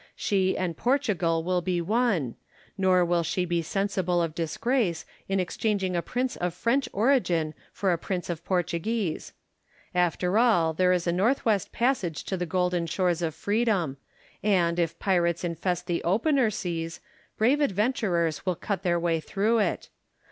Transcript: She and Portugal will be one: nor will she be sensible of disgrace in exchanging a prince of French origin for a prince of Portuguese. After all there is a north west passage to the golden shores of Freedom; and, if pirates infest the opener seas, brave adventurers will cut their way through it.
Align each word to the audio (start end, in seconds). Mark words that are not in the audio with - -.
She 0.15 0.57
and 0.57 0.75
Portugal 0.75 1.43
will 1.43 1.61
be 1.61 1.79
one: 1.79 2.33
nor 2.75 3.05
will 3.05 3.21
she 3.21 3.45
be 3.45 3.61
sensible 3.61 4.19
of 4.19 4.33
disgrace 4.33 5.05
in 5.29 5.39
exchanging 5.39 5.95
a 5.95 6.01
prince 6.01 6.35
of 6.35 6.55
French 6.55 6.89
origin 6.91 7.53
for 7.71 7.91
a 7.93 7.99
prince 7.99 8.27
of 8.27 8.43
Portuguese. 8.43 9.33
After 9.93 10.39
all 10.39 10.73
there 10.73 10.91
is 10.91 11.05
a 11.05 11.11
north 11.11 11.45
west 11.45 11.71
passage 11.71 12.23
to 12.23 12.35
the 12.35 12.47
golden 12.47 12.87
shores 12.87 13.21
of 13.21 13.35
Freedom; 13.35 13.97
and, 14.41 14.79
if 14.79 14.97
pirates 14.97 15.43
infest 15.43 15.85
the 15.85 16.03
opener 16.03 16.49
seas, 16.49 16.99
brave 17.37 17.61
adventurers 17.61 18.43
will 18.43 18.55
cut 18.55 18.81
their 18.81 18.99
way 18.99 19.19
through 19.19 19.59
it. 19.59 19.89